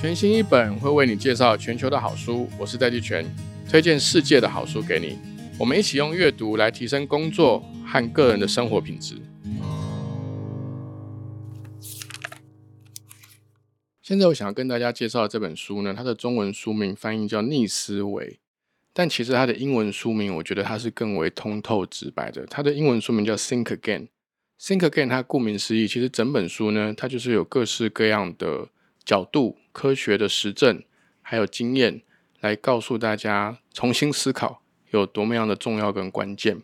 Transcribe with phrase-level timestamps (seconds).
[0.00, 3.26] 全新一本会为你介绍全球的好书，我是戴季全，
[3.68, 5.18] 推荐世界的好书给你。
[5.58, 9.16] 我们一起用阅读来提升工作和个人的生活品质。
[14.00, 18.24] 现在我想要跟大家介绍的这本书呢，它的中文书名翻译叫《逆思维》，
[18.92, 22.46] 但其实它的英文书名，我觉得它是更为通透直白的。
[22.46, 24.06] 它的英文书名叫《Think Again》。
[24.60, 28.68] Think Again，它顾名思义，其实整本书呢，它就是有各式各样的
[29.08, 30.84] 角度、科学的实证，
[31.22, 32.02] 还有经验，
[32.40, 36.60] 来告诉大家重新思考有多么样的重要跟关键。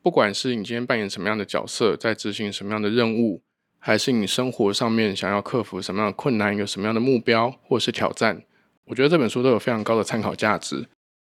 [0.00, 3.42] 不管是你今天扮演什么样的角色，在执行什么样的任务，
[3.80, 8.40] 还是你生活上面想要克服什么样的困难，有什么样的目标或是挑战，
[8.84, 10.86] 我觉得这本书都有非常高的参考价值。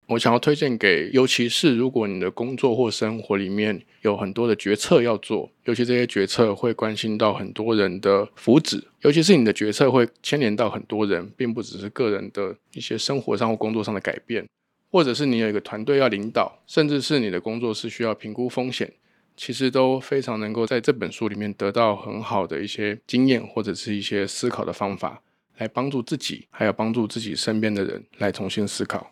[0.08, 14.48] 我想要推荐给，尤其是如果你的工作或生活里面有很多的决策要做，尤其这些决策会关心到很多人的福祉，尤其是你的决策会牵连到很多人，并不只是个人的一些生活上或工作上的改变，
[14.90, 18.94] 或者是你有一个团队要领导，甚至是你的工作是需要评估风险，
[19.36, 25.22] 其实都非常能够在这本书里面得到很好的一些经验或者是一些思考的方法，
[25.58, 29.12] 来帮助自己，还有帮助自己身边的人来重新思考。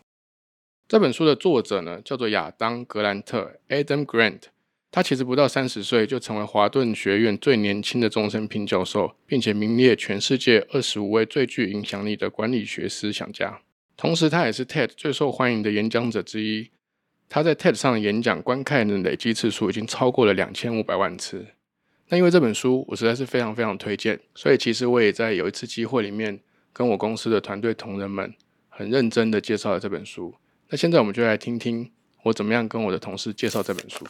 [0.88, 4.42] 这本书的作者呢，叫做亚当·格兰特 （Adam Grant）。
[4.92, 13.60] 他其实不到三十岁就成为华顿学院最年轻的终身聘教授，并且名列全世界二十五位最具影响力的管理学思想家。
[13.96, 16.70] 同时，他也是 TED 最受欢迎的演讲者之一。
[17.28, 21.44] 他在 TED 上的演讲观看的累积次数已经超过了两千五百万次。
[22.10, 26.38] 那因为这本书我实在是非常非常推荐，所以其实我也在有一次机会里面，
[26.72, 28.32] 跟我公司的团队同仁们
[28.68, 30.36] 很认真的介绍了这本书。
[30.68, 31.88] 那现在我们就来听听
[32.24, 34.04] 我怎么样跟我的同事介绍这本书。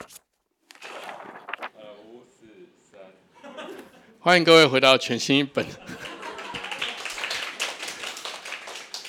[2.03, 2.47] 五四
[2.91, 2.99] 三，
[4.19, 5.67] 欢迎各位回到全新一本。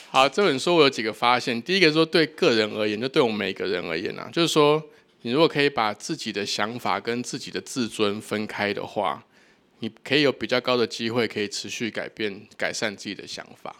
[0.09, 1.61] 好，这本书我有几个发现。
[1.61, 4.83] 第一个说，对个人而言，就对我们每个人而言啊，就是说，
[5.21, 9.23] 你如果可以把自己的想法跟自己的自尊分开的话，
[9.79, 13.73] 你可以有比较高的机会可以持续改变、改善自己的想法。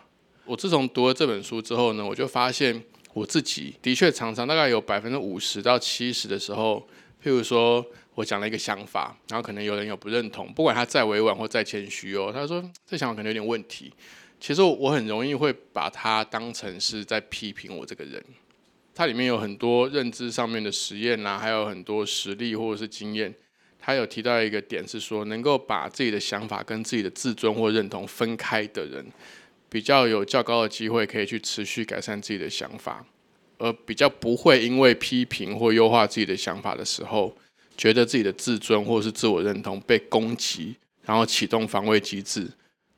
[0.45, 2.81] 我自从读了这本书之后呢，我就发现。
[3.17, 6.87] 我自己的确常常大概有百分之五十到七十的时候，
[7.23, 7.83] 譬如说
[8.13, 13.91] 我讲了一个想法，然后可能有人有不认同，不管他再委婉或再谦虚哦，他说这想法可能有点问题。
[14.39, 18.23] 其实我很容易会把它当成是在批评我这个人。
[18.93, 23.33] 它里面有很多认知上面的实验啊，还有很多实例或者是经验。
[23.79, 29.03] 他有提到一个点是说，能够把自己的想法跟自己的自尊或认同分开的人。
[29.69, 33.05] 比较有较高的机会可以去持续改善自己的想法，
[33.57, 37.35] 而比较不会因为批评或优化自己的想法的时候，
[37.75, 42.49] 觉得自己的自尊或是自我认同被攻击，然后启动防卫机制。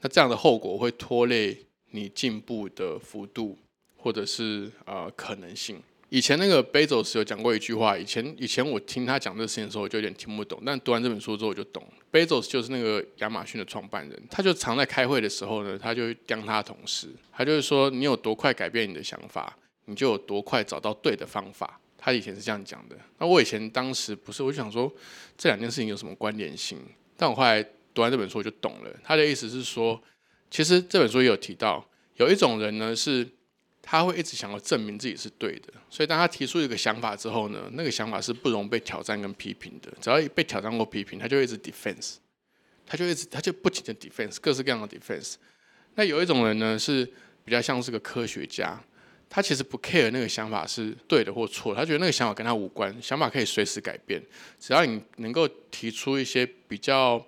[0.02, 1.58] 那这样的后果会拖累
[1.92, 3.58] 你进步的幅度，
[3.98, 5.82] 或者是呃可能性。
[6.10, 10.60] 以前那个 Bezos 有讲过一句话，以前以前我听他讲这个事情的时候，我就有点听不懂。
[10.66, 11.88] 但读完这本书之后，我就懂。
[12.10, 19.56] b e z o 就是那个亚马逊的创办人，他就常在开会的时候呢，他就刁他同事，他就是说，你有多快改变你的想法，
[19.86, 21.80] 你就有多快找到对的方法。
[21.96, 22.96] 他以前是这样讲的。
[23.20, 24.92] 那我以前当时不是，我就想说
[25.38, 26.80] 这两件事情有什么关联性？
[27.16, 28.90] 但我后来读完这本书，我就懂了。
[29.04, 30.02] 他的意思是说，
[30.50, 33.30] 其实这本书也有提到，有一种人呢是。
[33.92, 39.92] 他会一直想要证明自己是对的，所以当他提出一个想法之后呢，那个想法是不容被挑战跟批评的。
[40.00, 42.18] 只要被挑战或批评，他就一直 defense，
[42.86, 45.38] 他就一直他就不停的 defense，各式各样的 defense。
[45.96, 47.04] 那有一种人呢，是
[47.44, 48.80] 比较像是个科学家，
[49.28, 54.22] 他其实不 care 那个想法是对的或错，他觉得那个想法跟他无关，想法可以随时改变，
[54.60, 57.26] 只要你能够提出一些比较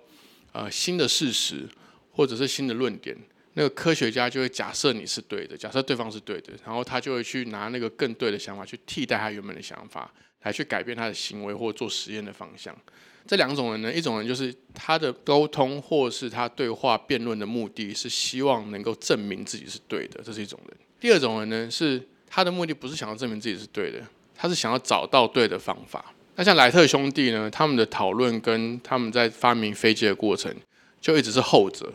[0.52, 1.68] 呃新的事实
[2.12, 3.16] 或者是新的论点。
[3.54, 10.10] 那个科学家就会假设你是对的，假设对方是对的，然后他就会去拿那个更对的想法去替代他原本的想法，
[10.42, 12.76] 来去改变他的行为或做实验的方向。
[13.26, 20.76] 这两种人呢，一种人就是他的沟通或是他对话辩论的目的是希望能够证明自己是对的，这是一种人。
[20.98, 24.00] 第二种人呢，是他的目的不是想要证明自己是对的，
[24.34, 26.12] 他是想要找到对的方法。
[26.34, 30.52] 那像莱特兄弟呢，他们的讨论跟他们在发明飞机的过程，
[31.00, 31.92] 就一直是后者。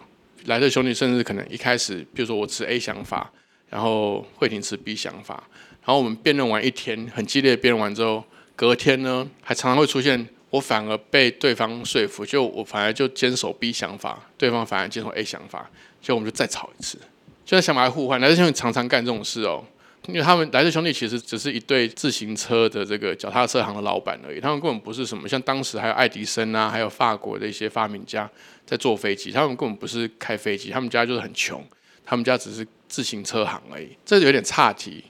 [0.48, 3.30] 莱特兄弟甚至可能一开始，比如说我持 A 想法，
[3.70, 5.44] 然后慧婷持 B 想法，
[5.82, 8.24] 然后我们辩论完一天，很激烈的辩论完之后，
[8.56, 15.70] 隔天呢，还常常会出现我反而被对方说服，就我反而就坚守 B 想法，对方反而坚守 A 想法，
[16.02, 16.98] 就我们就再吵一次，
[17.46, 18.22] 就在想法互换。
[18.22, 19.66] 莱特兄弟常常干这种事哦。
[20.08, 28.30] 因为他们莱特兄弟其实只是一对自行车的这个脚踏车行的老板而已，他们根本不是什么像当时还有爱迪生啊，还有法国的一些发明家
[28.66, 31.64] 在坐飞机，他们根本不是开飞机，他们家就是很穷，
[32.06, 35.04] 他们家只是自行车行而已，这有点差题。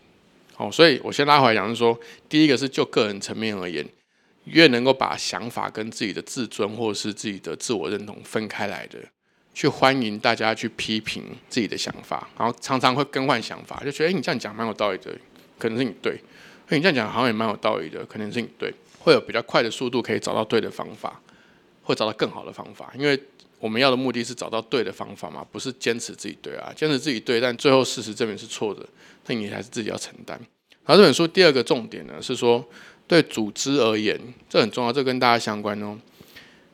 [0.58, 3.88] 哦，所以我先拉回来讲，是说，第一个是就个人层面而言，
[4.46, 8.98] 越能够把想法跟自己的自尊或者是自己的自我认同分开来的，
[9.58, 15.12] 去欢迎大家去批评自己的想法，然后常常会更换想法，就觉得哎，你这样讲蛮有道理的，
[15.58, 16.12] 可能是你对；
[16.68, 21.20] 哎，你这样讲好像也蛮有道理的，可能是你对，会有比较快的速度可以找到对的方法，
[21.82, 23.20] 会找到更好的方法，因为。
[23.60, 28.86] 我们要的目的是找到对的方法嘛，不是坚持自己对啊，坚持自己对，但最后事实证明是错的，
[29.26, 30.40] 那你还是自己要承担。
[30.86, 32.64] 然后这本书第二个重点呢是说，
[33.08, 34.16] 对组织而言，
[34.48, 35.98] 这很重要，这跟大家相关哦。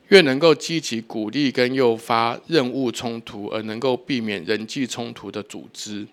[0.08, 6.06] 越能够积极鼓励跟诱发任务冲突，而能够避免人际冲突的组织，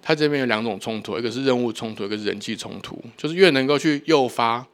[0.00, 3.02] 它这边有两种冲突，一个是任务冲突，一个是人际冲突。
[3.16, 4.66] 就是越能够去诱发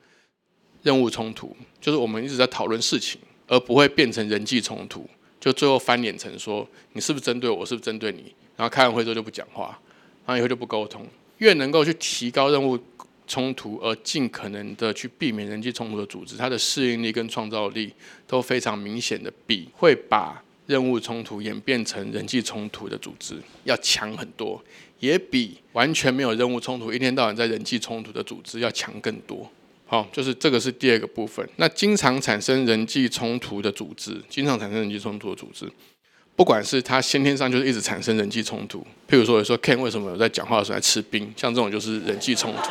[0.82, 3.20] 任务冲突，就是我们一直在讨论事情。
[3.50, 5.08] 而不会变成人际冲突，
[5.40, 8.34] 就最后翻脸成说你是不是针对我，是不是针对你？
[8.58, 9.68] 然后开完会之后就不讲话，
[10.26, 11.06] 然后以后就不沟通。
[11.38, 12.78] 越能够去提高任务
[13.28, 17.92] 冲突，而尽可能的去避免人际冲突的组织，它的适应力跟创造力
[18.26, 24.62] 都非常明显的比会把任务冲突演变成人际冲突的组织要强很多，
[24.98, 29.50] 也比完全没有任务冲突，一天到晚在人际冲突的组织要强更多。
[29.86, 31.48] 好，就是这个是第二个部分。
[31.56, 35.66] 那经常产生人际冲突的组织，经常产生人际冲突的组织，
[36.38, 38.78] 不管是他先天上就是一直产生人际冲突，
[39.10, 42.70] 譬如说，说 Ken 为什么有在讲话的时候在吃冰，像这种就是人际冲突。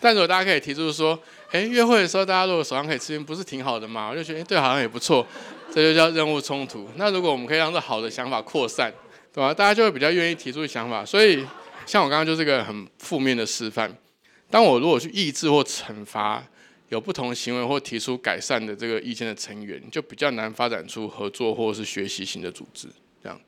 [0.00, 1.16] 但如果大家可以提出说，
[1.50, 4.08] 哎，约会的时候大家如果手上可以吃冰，不是挺好的吗？
[4.08, 5.26] 我就觉得，哎，对，好像也不错。
[5.70, 6.88] 这就叫任务冲突。
[6.96, 8.90] 那如果我们可以让这好的想法扩散，
[9.34, 9.52] 对吧？
[9.52, 11.04] 大家就会比较愿意提出想法。
[11.04, 11.44] 所以，
[11.84, 13.94] 像我刚刚就是一个很负面的示范。
[14.50, 16.42] 当我如果去抑制或惩罚
[16.92, 22.86] 有不同行为或提出改善的这个意见的成员，就比较难发展出合作或是学习型的组织。
[23.22, 23.40] 这样，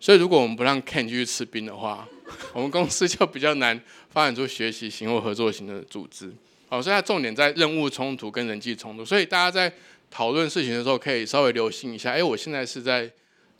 [0.00, 2.08] 所以如果我们不让 Ken 继续吃冰的话，
[2.54, 3.78] 我们公司就比较难
[4.08, 6.32] 发展出学习型或合作型的组织。
[6.70, 9.04] 好，所以它重点在任务冲突跟人际冲突。
[9.04, 9.70] 所以大家在
[10.10, 12.12] 讨论事情的时候，可以稍微留心一下。
[12.12, 13.10] 哎，我现在是在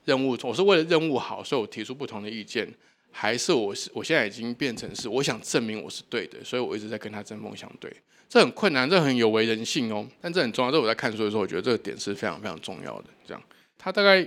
[0.07, 2.67] 任务，我是为了任务好，所以我提出不同的意见。
[3.13, 7.93] 还是我是我现在已经变成是我想证明我是对的，所以我一直在跟他针锋相对，
[8.31, 10.07] 这很困难，这很有违人性哦。
[10.21, 13.07] 但这很重要，这我在看书的时候，我觉得这个点是非常非常重要的。
[13.27, 13.43] 这样，
[13.77, 14.25] 它大概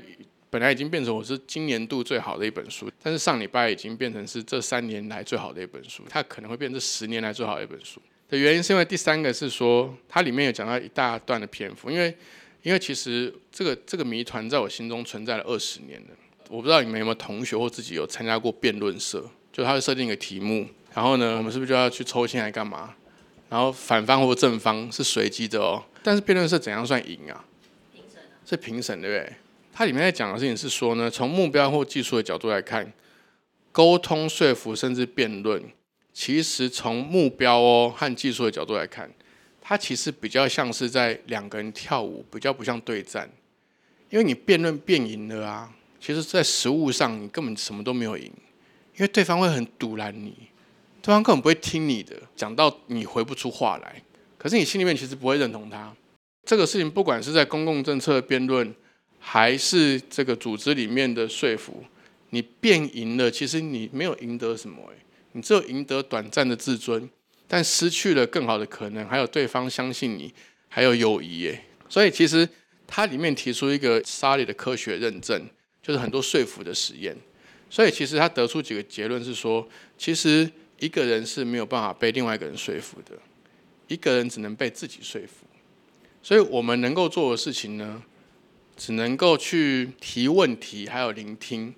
[0.50, 12.13] 本来已经变成我是今年度最好的一本书，但是上礼拜已经变成是这三年来最好的一本书，它可能会变成十年来最好的一本书的原因，是因为第三个是说它里面有讲到一大段的篇幅，因为
[12.61, 16.07] 因为其实这个这个谜团在我心中存在了二十年了。
[16.50, 19.23] 我不知道你们有没有同学或自己有参加过辩论社，
[19.53, 22.94] 就他会设定一个题目，然后呢，我们是不是就要去抽签来干嘛？
[23.53, 25.83] 然后反方或正方是随机的哦。
[26.01, 27.45] 但是辩论是怎样算赢啊？
[27.94, 29.33] 评审是评审对不对？
[29.71, 32.91] 它里面在讲的事情是说呢，从目标或技术的角度来看，
[33.71, 35.63] 沟通、说服甚至辩论，
[36.11, 39.11] 其实从目标哦和技术的角度来看，
[39.61, 43.29] 它其实比较像是在两个人跳舞，比较不像对战，
[44.09, 45.71] 因为你辩论辩赢了啊。
[46.00, 48.25] 其实，在实物上，你根本什么都没有赢，
[48.95, 50.33] 因为对方会很堵拦你，
[51.03, 54.01] 对方根本不会听你的，讲到你回不出话来。
[54.38, 55.94] 可是你心里面其实不会认同他。
[56.45, 58.73] 这个事情，不管是在公共政策辩论，
[59.19, 61.83] 还是这个组织里面的说服，
[62.29, 64.95] 你辩赢了，其实你没有赢得什么，诶，
[65.33, 67.10] 你只有赢得短暂的自尊，
[67.48, 70.33] 但失去了更好的可能，还有对方相信你，
[70.69, 71.62] 还有友谊，诶。
[71.89, 72.48] 所以其实
[72.88, 75.45] 它里面提出一个沙利的科学认证。
[75.86, 77.13] 就是很多说服的实验，
[77.69, 79.67] 所以其实他得出几个结论是说，
[79.98, 80.50] 其实
[80.83, 83.17] 一个人是没有办法被另外一个人说服的，
[83.87, 85.45] 一个人只能被自己说服。
[86.21, 88.03] 所以我们能够做的事情呢，
[88.75, 91.73] 只能够去提问题，还有聆听。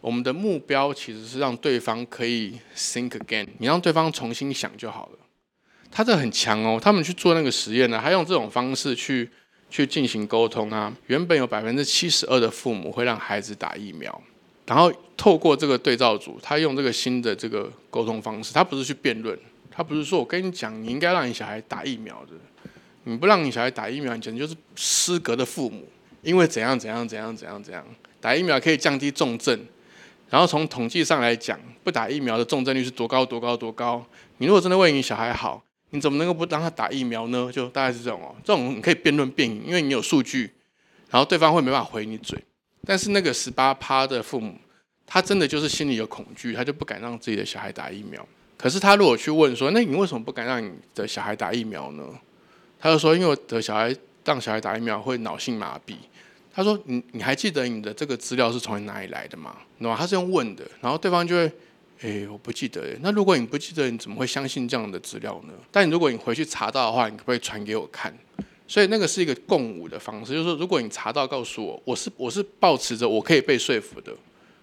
[0.00, 5.18] 我们的目标其实是让对方可以 think again，你让对方重新想就好了。
[5.90, 9.28] 他这很强哦，他们去做那个实验呢，还用这种方式去。
[9.68, 10.96] 去进行沟通啊！
[11.08, 14.22] 原本有百分之七十二的父母会让孩子打疫苗，
[14.66, 19.38] 然后透过这个对照组，他用这个新的这个沟通方式，他不是去辩论，
[19.70, 22.32] 他不是说我跟你讲，你应该让你小孩打疫苗的，
[23.04, 25.88] 你不让你小孩打疫苗，你简直就是失格的父母，
[26.22, 27.84] 因为怎样怎样怎样怎样怎样，
[28.20, 29.58] 打疫苗可以降低重症，
[30.28, 34.04] 然后从统计上来讲，不打疫苗的重症率是多高多高多高，
[34.38, 35.62] 你如果真的为你小孩好。
[35.90, 37.48] 你怎么能够不让他打疫苗呢？
[37.50, 40.52] 就大概是这种哦，这种你可以辩论辩赢，因为你有数据，
[41.10, 42.36] 然后对方会没办法回你嘴。
[42.86, 44.54] 但是那个十八趴的父母，
[45.04, 48.26] 他真的就是心里有恐惧，他就不敢让自己的小孩打疫苗。
[48.56, 52.04] 可是他如果去问说，那你为什么不敢让你的小孩打疫苗呢？
[52.78, 55.96] 他就说，因为我的小孩让小孩打疫苗会脑性麻痹，
[56.52, 59.56] 他说：“你你还记得你的这个资料是从哪里来的吗？
[59.78, 61.52] 那？”他是用问的，然后对方就会
[62.00, 65.52] ：“诶，我不记得。”那如果你不记得，你怎么会相信这样的资料呢？
[65.70, 68.16] 但如果你回去查到的话，你可不可以传给我看？
[68.68, 74.12] 所以那个是一个共舞的方式，就是说，如果你查到，告诉我，我是我是保持着我可以被说服的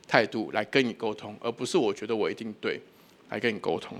[0.07, 2.81] 态度来跟你沟通，而不是我觉得我一定对
[3.29, 3.97] 来跟你沟通。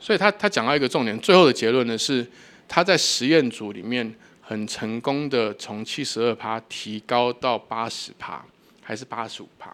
[0.00, 2.26] 所以他他讲到一个重点，最后的结论呢是
[2.66, 8.44] 他在实验组里面很成功的从七十二趴提高到八十趴，
[8.80, 9.72] 还是八十五趴。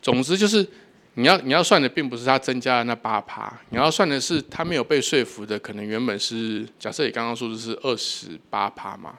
[0.00, 0.66] 总之就是。
[1.14, 9.18] 你要你要算的并不是他增加了那八趴，你要算的是他没有被说服的，可能原本是假设你刚刚数字是二十八趴嘛，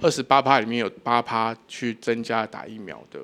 [0.00, 3.20] 二十八趴里面有八趴去增加打疫苗的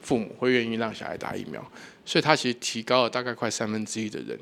[0.00, 1.60] 父母会愿意让小孩打疫苗，
[2.04, 4.38] 所以他其实提高了大概快三分之一的人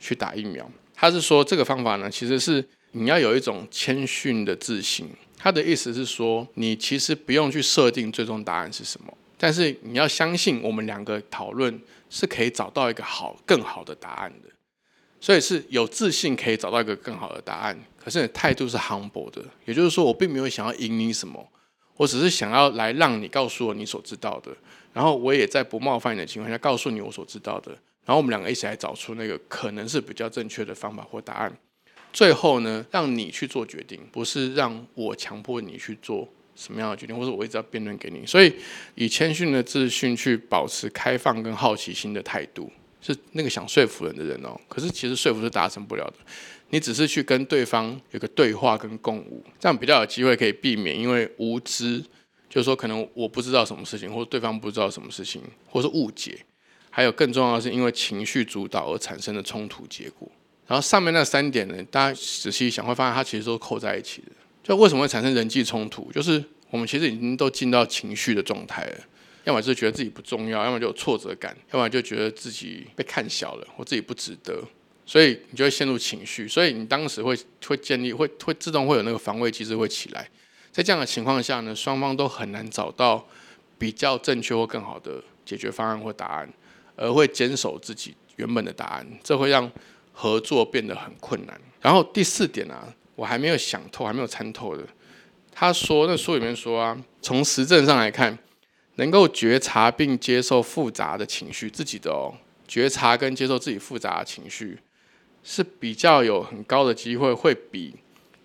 [0.00, 0.68] 去打疫苗。
[0.94, 5.06] 他是说这个方法呢，其实是你要有一种谦逊的自信。
[5.36, 11.80] 他的意思是说，你其实不用去设定最终答案是什么，但是你要相信我们两个讨论。
[12.08, 14.48] 是可以找到一个好、更好的答案的，
[15.20, 17.76] 所以是有自信可以找到一个更好的答案。
[17.98, 21.44] 可是你态度是 humble 的，也就是说，我并没有想要赢你什么，
[21.96, 24.56] 我只是想要来让你告诉我你所知道的，
[24.92, 27.72] 然后我也在不冒犯你的情况下告诉你我所知道的，
[28.04, 31.58] 然后我们两个一起来找出那个可能是比较正确的方法或答案。
[32.12, 36.28] 最后呢，让你去做决定，不是让我强迫你去做。
[36.56, 38.52] 什么样的决定，或者我一直要辩论给你，所以
[38.94, 44.58] 以谦逊的自信去保持开放跟好奇心的态度，是那个想说服人的人哦。
[44.68, 46.14] 可是其实说服是达成不了的，
[46.70, 52.00] 你只是去跟对方有个对话跟共舞，这样比较有机会可以避免因为无知，
[52.48, 56.38] 就是说可能我不知道什么事情，或者对方不知道什么事情，或是误解，
[56.90, 60.30] 还有更重要的是因为情绪主导而产生的冲突结果。
[60.66, 64.32] 然后上面那三点呢，大家仔细想会发现它其实都扣在一起的。
[64.66, 66.10] 就为什么会产生人际冲突？
[66.10, 68.98] 就是我们其实已经都进到情绪的状态了，
[69.44, 74.60] 要么是觉得自己不重要，要么就有挫折感，要么就觉得自己被看小了，或自己不值得，
[75.04, 76.48] 所以你就会陷入情绪。
[76.48, 80.28] 所以你当时会会建立会会自动会有那个防卫机制会起来。
[80.72, 83.24] 在这样的情况下呢，双方都很难找到
[83.78, 86.52] 比较正确或更好的解决方案或答案，
[86.96, 89.70] 而会坚守自己原本的答案，这会让
[90.10, 91.56] 合作变得很困难。
[91.80, 92.92] 然后第四点啊。
[93.16, 94.84] 我还没有想透，还没有参透的。
[95.50, 98.38] 他说，那书里面说啊，从实证上来看，
[98.96, 102.34] 能够觉察并接受复杂的情绪，自己的哦，
[102.68, 104.78] 觉察跟接受自己复杂的情绪，
[105.42, 107.94] 是比较有很高的机会，会比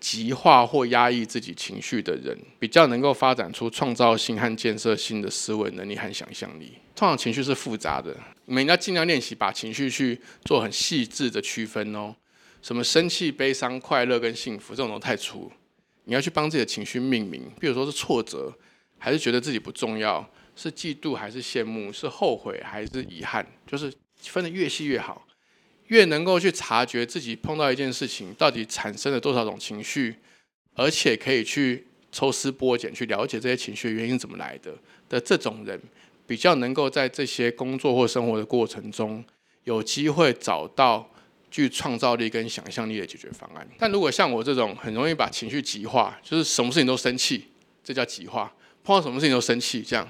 [0.00, 6.72] 极化或压抑自己情绪的人，比较能够发展出创造性和建设性的思维能力和想象力。
[6.96, 12.14] 通常情绪是复杂的，你们要尽量练习把情绪去做很细致的区分哦。
[12.62, 15.50] 什么生气、悲伤、快乐跟幸福这种都太粗，
[16.04, 17.50] 你要去帮自己的情绪命名。
[17.58, 18.56] 比如说是挫折，
[18.98, 25.26] 还是觉得自己不重要，是嫉妒还是羡慕，是后悔还是遗憾，就是分的越细越好，
[25.88, 30.14] 越能够去察觉自己碰到一件事情到底产生了多少种情绪，
[30.74, 34.72] 而且可以去抽丝剥茧去了解这些情绪原因怎么来的
[35.08, 35.80] 的这种人，
[36.28, 39.24] 比较能够在这些工作或生活的过程中
[39.64, 41.08] 有机会找到。
[41.52, 43.68] 具创造力跟想象力的解决方案。
[43.78, 47.44] 但如果像我这种很容易把情绪极化，就是什么事情都生气，
[47.84, 48.52] 这叫极化。
[48.82, 50.08] 碰到什么事情都生气，这样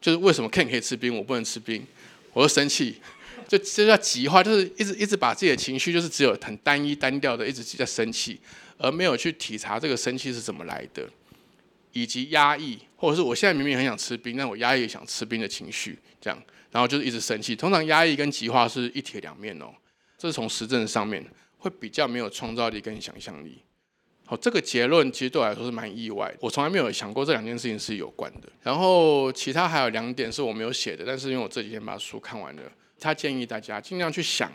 [0.00, 1.84] 就是为什么 Ken 可以吃冰，我不能吃冰，
[2.32, 2.98] 我就生气，
[3.46, 8.40] 就这叫极化，就是一直一直把自己的情绪就是只有很单一单调的一直在生气，
[8.78, 11.06] 而没有去体察这个生气是怎么来的，
[11.92, 17.54] 以及压抑，或者是我现在明明很想吃冰，但我压抑想吃冰的情绪，这样，然后就是一直生气。
[17.54, 19.66] 通常压抑跟极化是一体两面哦。
[20.18, 21.24] 这是从实证上面
[21.58, 23.62] 会比较没有创造力跟想象力。
[24.24, 28.48] 好，这个结论其实对我来说是蛮意外的，我从来没有想过这两件事情是有关的。
[28.60, 32.62] 然后其他还有两点是我没有写的，但是因为我这几天把书看完了，
[32.98, 34.50] 他建议大家尽量去想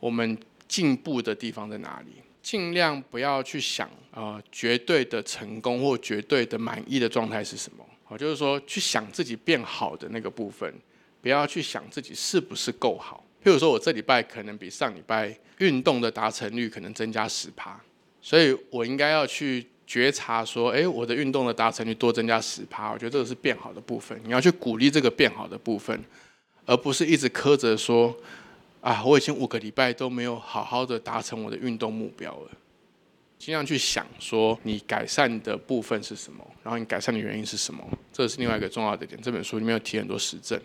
[0.00, 7.86] 我们进步的地方在哪里，尽量不要去想啊绝对的成功或绝对的满意的状态是什么。
[8.02, 10.74] 好，就是说去想自己变好的那个部分，
[11.22, 13.24] 不要去想自己是不是够好。
[13.44, 17.78] 譬如说，我这礼拜可能比上礼拜运动的达成率可能增加十趴，
[18.22, 24.18] 所以我应该要去觉察说，哎，我的运动的达成率多增加十趴，我觉得这个是变好的部分。
[24.24, 26.02] 你要去鼓励这个变好的部分，
[26.64, 28.16] 而不是一直苛责说，
[28.80, 32.50] 啊，我已经五个礼拜都没有好好的达成我的运动目标了。
[33.38, 39.20] 尽量去想说，你改善的部分是什么，然后你改善的原因是什么，这是另外一个重要的点。
[39.20, 40.58] 这本书里面有提很多实证，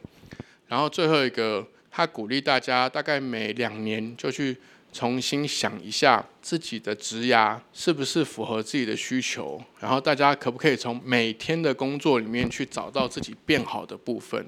[0.65, 1.67] 然后最后一个。
[1.91, 4.57] 他鼓励大家大概每两年就去
[4.91, 14.43] 重新想一下自己的职涯是不是符合自己的需求，然后大家可不可以从每天的工作里面去找到自己变好的部分，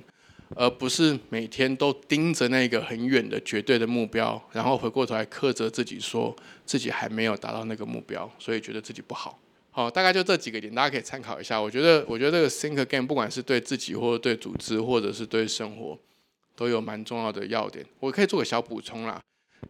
[0.55, 9.39] 而不是每天都盯着那个很远的绝对的目标，然后回过头来苛责自己，说自己还没有达到那个目标，所以觉得自己不好。
[9.69, 11.61] 好，大概就这几个点，大家可以参考一下。
[11.61, 15.97] 我觉得，我觉得这个 think again，不管是对自己，或者对组织，或者是对生活，
[16.61, 17.83] 都有蛮重要的要点。
[17.99, 19.19] 我可以做个小补充啦。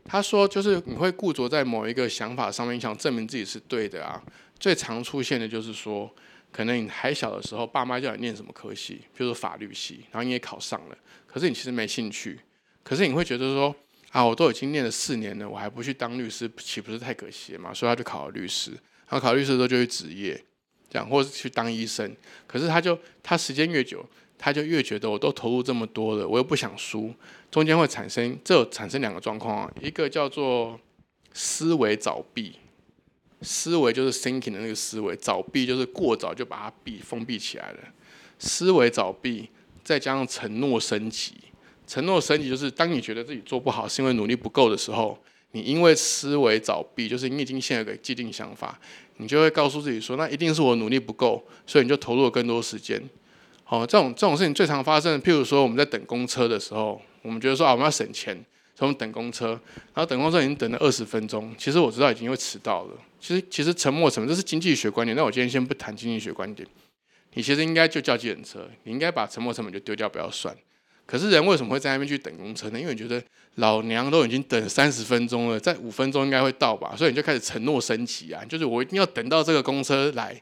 [0.03, 4.21] 他说，就是你会固着在某一个想法上面，想证明自己是对的啊。
[4.59, 6.13] 最常出现的就是说，
[6.51, 12.37] 可能你还小的时候，爸妈叫你念什么科系，比如法律系，然后你也考上了，可是你其实没兴趣，
[12.83, 13.73] 可是你会觉得说，
[14.09, 17.73] 啊，我都已经念了四年了，我还不去当律师，岂不是太可惜嘛？
[17.73, 18.71] 所以他就考了律师。
[19.07, 20.41] 然后考律师的时候就去职业，
[20.89, 22.13] 这样，或是去当医生。
[22.47, 24.05] 可是他就他时间越久，
[24.43, 27.13] 他就越觉得我都投入这么多了，我又不想输，
[27.51, 30.79] 中间会产生这产生两个状况啊，一个叫做
[31.31, 32.55] 思维早闭，
[33.43, 37.77] 思维就是 thinking 的那个思维，早闭就是过早就把它闭封闭起来了。
[38.39, 39.47] 思维早闭，
[39.83, 41.35] 再加上承诺升级，
[41.85, 45.15] 承诺升级就是当你觉得自己做不好是因为努力不够的时候。
[45.53, 48.79] 你因为思维早闭，就是你已经现有个既定想法，
[49.17, 53.03] 你就会告诉自己说，那一定是我努力不够，所以你就投入了更多时间。
[53.71, 55.19] 哦，这种这种事情最常发生。
[55.21, 58.35] 譬如说我们在等公车的时候，我们觉得说啊我们要省钱，
[58.75, 59.51] 所以我们等公车，
[59.93, 62.93] 然后等公车已经等了二十分钟，其实我知道已经会迟到了。
[63.21, 66.67] 其实其实沉默成本这是经济学观点，那我今天先不谈经济学观点，
[67.33, 70.53] 你其实应该就叫计程车，你应该把沉默成本就丢掉，不要算。
[71.05, 72.79] 可是人为什么会在那边去等公车呢？
[72.79, 73.23] 因为你觉得
[73.55, 80.41] 老娘都已经等三十分钟了，在五分钟应该会到吧，所以你就开始承诺升级啊，就是我一定要等到这个公车来。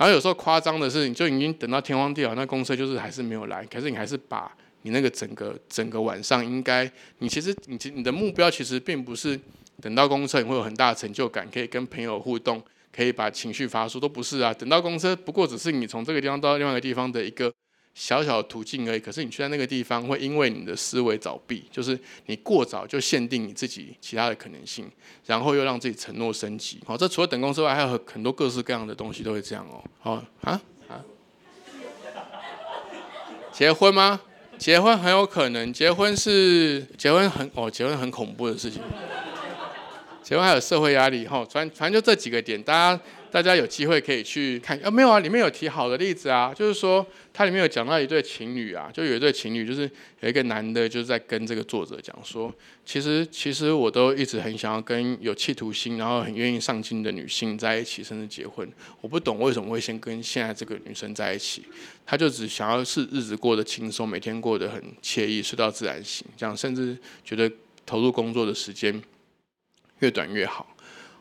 [0.00, 9.38] 然后有时候夸张的是，你就已经等到天荒地老，那公车就是还是没有来，可是你还是把你那个整个整个晚上应该，你其实你其你的目标其实并不是
[9.82, 14.54] 等到公车你会有很大的成就感，可以跟朋友互动，可以把情绪发出，都不是啊。
[14.54, 17.52] 等到公车不过只是你从这个地方到另外一个地方的一个。
[17.94, 24.90] 小小的途径而已，可是你去在那个地方，会因为你的思维早闭，就是你过早就限定你自己其他的可能性，
[25.26, 26.80] 然后又让自己承诺升级。
[26.86, 29.84] 好，这除了等公之外，还有很多各式各样的东西都会这样哦。
[29.98, 31.04] 好啊啊，
[33.52, 34.20] 结婚吗？
[34.56, 38.80] 结婚很有可能，结婚是结婚很哦，结婚很恐怖的事情。
[40.22, 43.02] 结婚还有社会压力，哈，反反正就这几个点，大家。
[43.30, 49.90] 大家有机会可以去看啊，没有啊，里面有提好的例子啊，就是说它里面有讲到一对情侣啊，就有一对情侣，就是
[50.20, 52.52] 有一个男的，就是在跟这个作者讲说，
[52.84, 58.68] 其实其实我都一直很想要跟有企图心，然后很愿意上进的女性在一起，甚至结婚。
[59.00, 61.62] 我不懂为什么会先跟现在这个女生在一起，
[62.04, 67.50] 他就只想要是日子过得轻松，每天过得很惬意，睡到自然醒，这样甚至觉得
[67.86, 69.00] 投入工作的时间
[70.00, 70.66] 越短越好。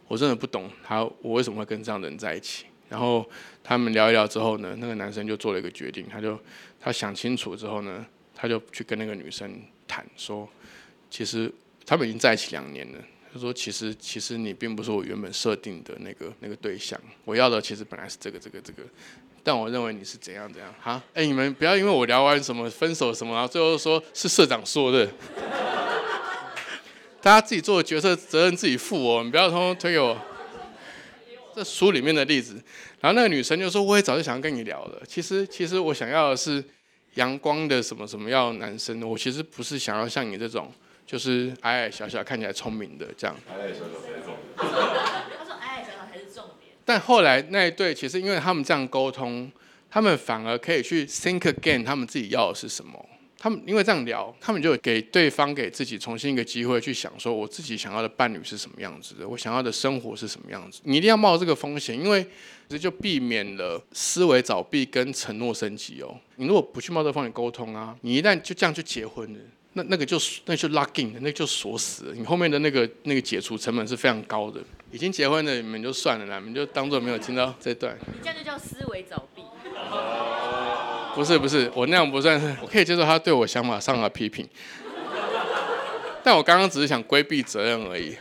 [0.10, 2.66] 我真的不懂他，我为什么会跟这样的人在一起？
[2.90, 3.24] 然后
[3.64, 6.38] 他们聊一聊之后呢，那个男生就做了一个决定，他就
[6.80, 8.04] 他想清楚之后呢，
[8.36, 10.50] 他就去跟那个女生谈说，
[11.12, 11.54] 其实
[11.86, 12.98] 他们已经在一起两年了。
[13.32, 18.82] 他说，其实其实你并不是我原本设定的那个那个对象，我要的其实本来是这个这个这个，
[19.44, 21.00] 但我认为你是怎样怎样哈？
[21.14, 25.08] 哎，你们不要因为我聊完什么分手什么，然后最后说是社长说的。
[27.22, 30.18] 大家自己做的决策责任自己负哦，你不要通通推给我。
[31.54, 32.54] 这书里面的例子，
[33.02, 35.02] 然后那个女生就说：“我也早就想要跟你聊了。
[35.06, 36.64] 其实，其实我想要的是
[37.16, 39.02] 阳光的什么什么样男生。
[39.02, 40.72] 我其实不是想要像你这种，
[41.06, 45.36] 就是矮矮小小看起来聪明的这样。”矮矮小小才是重点。
[45.38, 49.52] 他说：“矮矮小小才是重点。”但后来那一对，其实因为他们这样沟通，
[49.90, 53.06] 他们反而可以去 think again，他们自己要的是什么。
[53.42, 60.82] 他们因为这样聊，他们就给对方给自己重新一个机会去想，说我自己想要的伴侣是什么样子的，我想要的生活是什么样子。
[60.84, 62.28] 你一定要冒这个风险，因为
[62.68, 66.14] 这就避免了思维早闭跟承诺升级哦。
[66.36, 69.40] 你如果不去冒这个风险沟通啊，你一旦就这样就结婚了，
[69.72, 72.14] 那那个就那就 lock in 那就锁死了。
[72.14, 74.62] 你后面的那个那个解除成本是非常高的。
[74.92, 77.98] 已经结婚的你们就算了啦，你们就当做没有听到这段。
[78.08, 79.44] 你这样就叫思维早闭。
[81.20, 84.48] 不是不是，我那样不算是，我可以接受他对我想法上的批评，
[86.24, 88.16] 但我刚刚只是想规避责任而已。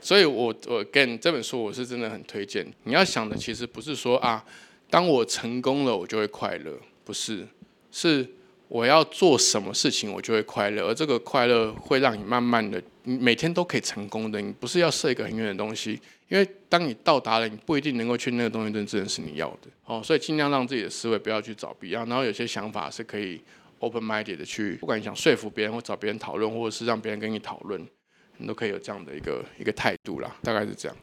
[0.00, 2.64] 所以，我我跟这本书我是真的很推荐。
[2.84, 4.44] 你要想的其实不是说啊，
[4.88, 7.44] 当我成功了我就会快乐，不是，
[7.90, 8.24] 是。
[8.68, 14.40] 我要做什么事情，我就会快乐，而这个快乐会让你慢慢的，你每天都可以成功的。
[14.40, 19.68] 你不是要设一个很远的东西，因为当你到达了，你不一定能够去那个东西，真正是你要的。
[19.84, 23.40] 哦，所以尽量让自己的思维不要去找必要，然后有些想法是可以
[23.78, 27.86] open minded 的去，不管你想说服别人或找别人讨论，或者是让别人跟你讨论，
[28.38, 30.96] 你都可以有这样的一个一个态度啦，大概是这样。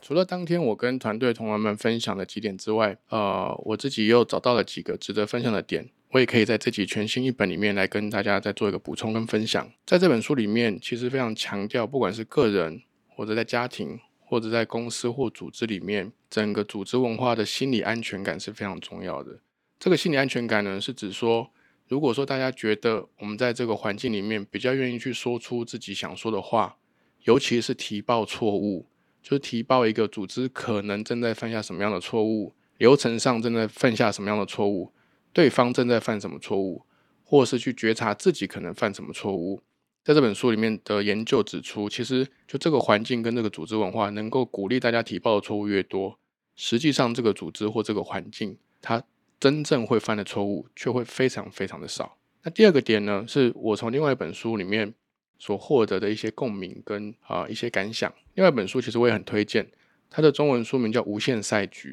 [0.00, 9.68] 除了当天我跟团队同仁们分享的几点之外，呃，我自己又找到了几个值得分享的点，我也可以在这集全新一本里面来跟大家再做一个补充跟分享。
[9.84, 12.80] 在这本书里面，其实非常强调，不管是个人
[13.16, 19.40] 或者在家庭或者在公司或组织里面，整个组织文化的心理安全感是非常重要的。
[19.78, 21.50] 这个心理安全感呢，是指说，
[21.88, 26.76] 如果说大家觉得我们在这个环境里面比较愿意去说出自己想说的话，
[27.24, 28.86] 尤其是提报错误。
[29.22, 34.92] 就是提报一个组织可能正在犯下什么样的错误，流程上正在犯下什么样的错误，
[35.32, 36.84] 对方正在犯什么错误，
[37.24, 39.62] 或是去觉察自己可能犯什么错误。
[40.06, 46.16] 在这本书里面的研究指出，其实就这个环境跟这个组织文化能够鼓励大家提报的错误越多，
[46.54, 49.02] 实际上这个组织或这个环境，它
[49.40, 52.16] 真正会犯的错误却会非常非常的少。
[52.44, 54.94] 那第二个点呢，是我从另外一本书里面。
[55.38, 58.10] 所获得的一些共鸣跟啊一些感想。
[58.32, 59.70] 另外一本书其实我也很推荐，
[60.08, 61.90] 它的中文书名叫《无限赛局》。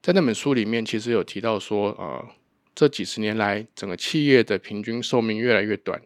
[0.00, 2.24] 在那本书里面，其实有提到说，呃，
[2.76, 6.00] 这几十年来整个企业的平均寿命越来越短。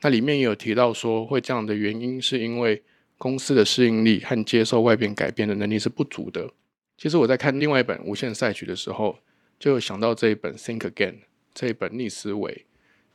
[0.00, 2.82] 那里面也有提到说，会这样的原因是因为
[3.16, 6.50] 公司的适应力和接受外边改变的能力是不足的。
[6.96, 9.18] 其实我在看另外一本《无限赛局》的时候，
[9.58, 11.12] 就想到这一本《Think Again》
[11.54, 12.64] 这一本逆思维，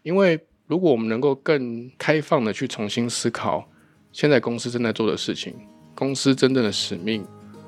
[0.03, 0.39] 因为。
[0.65, 3.69] 如果我们能够更开放的去重新思考，
[4.13, 5.53] 现在公司正在做的事情，
[5.93, 7.23] 公司真正的使命，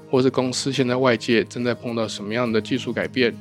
[0.09, 3.35] 或是公司现在外界正在碰到什么样的技术改变，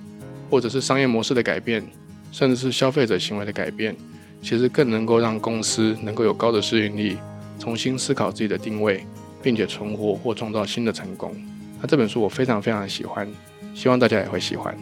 [0.50, 1.86] 或者是商业模式的改变，
[2.32, 3.94] 甚至是消费者行为的改变，
[4.44, 7.16] 其实更能够让公司能够有高的适应力，
[7.58, 9.02] 重新思考自己的定位，
[9.42, 11.34] 并且存活或创造新的成功。
[11.80, 13.26] 那这本书我非常非常喜欢，
[13.74, 14.76] 希望大家也会喜欢。